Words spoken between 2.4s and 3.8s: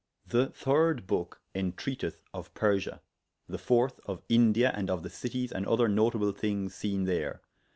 Persia, the